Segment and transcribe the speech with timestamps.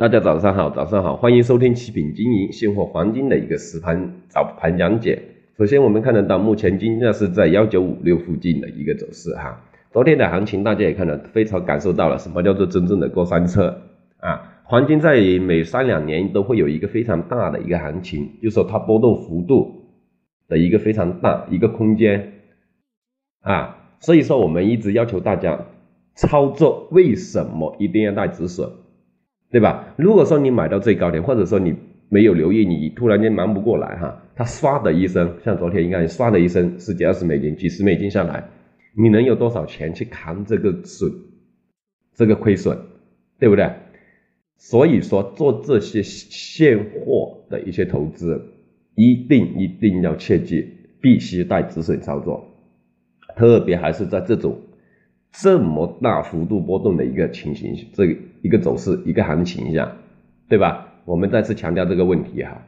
[0.00, 5.20] 大家早上好，早上好，欢迎收听七品经营现货黄金的一个实盘早盘讲解。
[5.58, 9.60] 首先，我们看得到目前金价是在幺九五六附近的一个走势哈。
[9.92, 13.82] 昨天的行情大家也看到，非常感受到了什么叫做真正的过山车
[14.20, 14.62] 啊。
[14.64, 19.90] 黄金在每三两年都会有一个非常大的一个行情，就是说它波动幅度
[20.48, 22.32] 的一个非常大一个空间
[23.42, 23.76] 啊。
[23.98, 25.66] 所以说，我们一直要求大家
[26.14, 28.66] 操作，为什么一定要带止损？
[29.50, 29.94] 对吧？
[29.96, 31.74] 如果说你买到最高点，或者说你
[32.08, 38.48] 没有留意，你突然间忙不过来哈，它唰的一声，像昨天应该唰的一声，十几二十美金、几十美金下来，
[38.94, 41.10] 你能有多少钱去扛这个损，
[42.14, 42.78] 这个亏损，
[43.38, 43.68] 对不对？
[44.56, 48.40] 所以说做这些现货的一些投资，
[48.94, 50.68] 一定一定要切记，
[51.00, 52.46] 必须带止损操作，
[53.36, 54.56] 特别还是在这种。
[55.32, 59.96] 这么大幅度波动的一个情形，这一个走势，一个行情下，
[60.48, 60.88] 对吧？
[61.04, 62.62] 我们再次强调这个问题哈，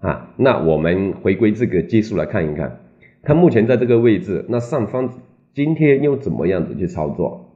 [0.00, 2.80] 啊，那我们回归这个技术来看一看，
[3.22, 5.10] 它目前在这个位置，那上方
[5.54, 7.50] 今天又怎么样子去操作，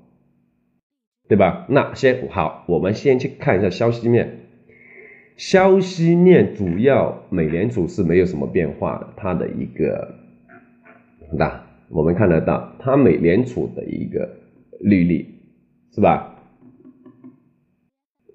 [1.29, 1.67] 对吧？
[1.69, 4.39] 那先好，我们先去看一下消息面，
[5.37, 10.15] 消息面主要美联储是没有什么变化的，它的一个
[11.33, 11.68] 那。
[11.91, 14.37] 我们看得到，它美联储的一个
[14.81, 15.27] 利率
[15.91, 16.35] 是吧？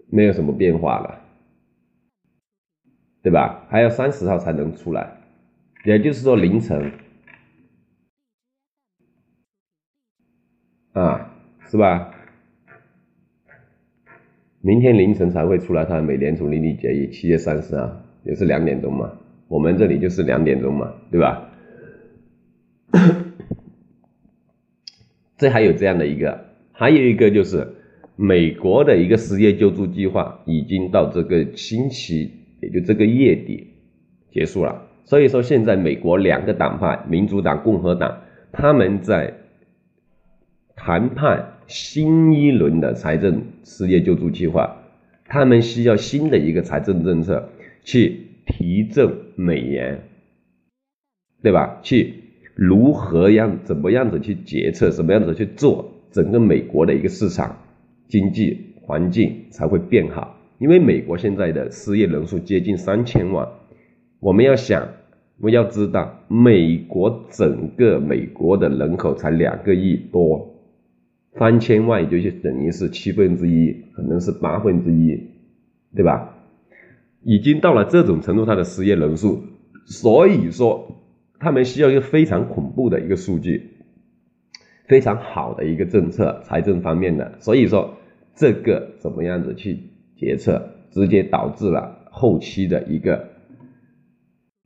[0.09, 1.21] 没有什么变化了，
[3.21, 3.65] 对吧？
[3.69, 5.17] 还要三十号才能出来，
[5.85, 6.91] 也就是说凌晨
[10.91, 11.33] 啊，
[11.65, 12.11] 是吧？
[14.61, 17.91] 明天凌晨才会出来，它的美联储利率决议，七月三十号
[18.23, 19.11] 也是两点钟嘛，
[19.47, 21.49] 我们这里就是两点钟嘛，对吧？
[25.44, 27.67] 这还有这样的一个，还有一个就是
[28.16, 33.67] 美国的一个失业救助计划已经到这个星期，也就这个月底
[34.31, 34.88] 结束了。
[35.03, 38.21] 所以说现在美国两个党派，民主党、共和党，
[38.54, 39.33] 他们在
[40.77, 44.77] 谈判新一轮的财政失业救助计划，
[45.25, 47.49] 他们需要新的一个财政政策
[47.83, 50.04] 去提振美元，
[51.42, 51.81] 对吧？
[51.83, 52.23] 去。
[52.55, 57.58] 如何样怎么样子去决策，什么样子去做，整个美国的一个市场
[58.08, 60.37] 经济环境才会变好。
[60.59, 63.47] 因为美国现在的失业人数接近三千万，
[64.19, 64.87] 我们要想，
[65.39, 70.53] 我们要知道，美国整个美国的人口才两个亿多，
[71.39, 75.19] 三千万也就等于是七分之一，可能是八分之一，
[75.95, 76.36] 对吧？
[77.23, 79.42] 已经到了这种程度，它的失业人数，
[79.86, 80.92] 所以说。
[81.43, 83.71] 他们需要一个非常恐怖的一个数据，
[84.87, 87.37] 非常好的一个政策，财政方面的。
[87.39, 87.98] 所以说，
[88.33, 89.77] 这个怎么样子去
[90.15, 93.27] 决策，直接导致了后期的一个，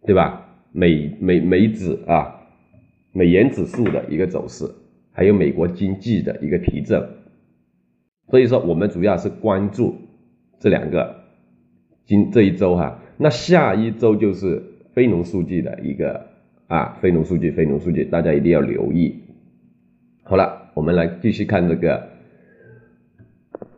[0.05, 0.43] 对吧？
[0.71, 2.41] 美美美指啊，
[3.11, 4.69] 美元指数的一个走势，
[5.11, 7.09] 还有美国经济的一个提振。
[8.29, 9.95] 所以说，我们主要是关注
[10.59, 11.23] 这两个，
[12.05, 14.61] 今这一周哈，那下一周就是
[14.94, 16.26] 非农数据的一个。
[16.67, 19.22] 啊，非农数据，非农数据，大家一定要留意。
[20.23, 22.09] 好了，我们来继续看这个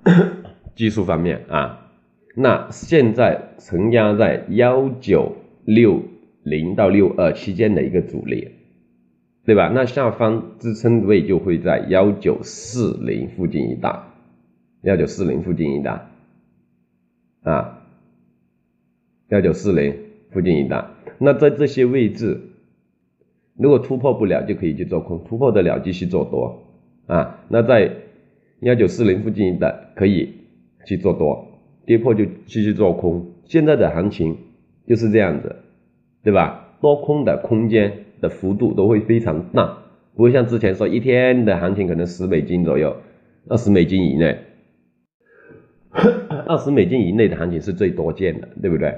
[0.74, 1.92] 技术方面啊。
[2.36, 5.36] 那现在承压在幺九
[5.66, 6.02] 六
[6.42, 8.54] 零到六二期间的一个阻力，
[9.46, 9.72] 对吧？
[9.72, 14.00] 那下方支撑位就会在幺九四零附近一带，
[14.82, 16.08] 幺九四零附近一带
[17.44, 17.84] 啊，
[19.28, 19.96] 幺九四零
[20.32, 20.86] 附近一带。
[21.20, 22.49] 那在这些位置。
[23.60, 26.64] 如果突破不了，就可以去做空；突破得了，继续做多
[27.08, 27.44] 啊。
[27.50, 27.92] 那在
[28.62, 30.34] 幺九四零附近的可以
[30.86, 31.46] 去做多，
[31.86, 33.34] 跌破就继续做空。
[33.44, 34.38] 现在的行情
[34.88, 35.58] 就是这样子，
[36.24, 36.78] 对吧？
[36.80, 39.78] 多空的空间的幅度都会非常大，
[40.16, 42.96] 不会像之前说一天的行情可能十美金左右，
[43.50, 44.40] 二十美金以内，
[46.48, 48.96] 二十美金以内的行情是最多见的，对不对？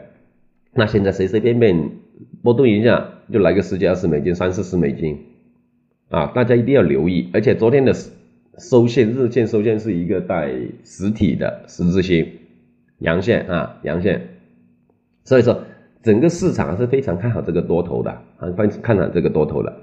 [0.73, 1.89] 那现在随随便便
[2.43, 5.17] 波动一下就来个十几二十美金、三四十美金，
[6.09, 7.29] 啊，大家一定要留意。
[7.33, 7.93] 而且昨天的
[8.57, 10.51] 收线日线收线是一个带
[10.83, 12.27] 实体的十字星
[12.99, 14.21] 阳线啊，阳线。
[15.23, 15.61] 所以说
[16.03, 19.73] 整个市场是非常看好这个多头的，啊，非常看好这个多头的。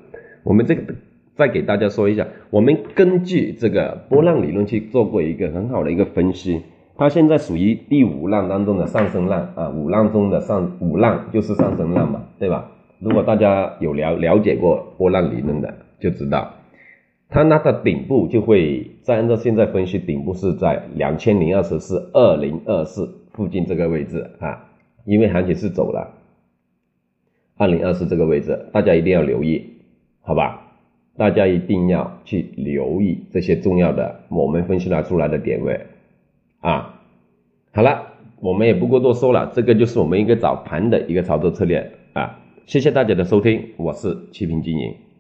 [0.45, 0.95] 我们这个
[1.35, 6.63] 再给大家说一下，我们根据这个波浪理论去做过一个很好的一个分析。
[6.97, 12.73] 它现在属于第五浪当中的上升浪啊，五浪中的上五浪就是上升浪嘛，对吧？
[13.01, 16.55] 如果大家有了了解过波浪理论的，就知道
[17.29, 24.71] 它那个顶部就会再按照现在分析，顶部是在两千零二十四二零二四附近这个位置啊，
[25.05, 26.15] 因为行情是走了
[27.57, 29.65] 二零二四这个位置，大家一定要留意，
[30.23, 30.65] 好吧？
[31.17, 35.81] 大家一定要去留意这些重要的我们分析拿出来的点位
[36.61, 37.01] 啊。
[37.73, 38.07] 好了，
[38.41, 42.39] 我们也不过多说了，这个就是我们一个早盘的一个操作策略啊。
[42.69, 45.08] 谢谢大家的收听，我是七平经营。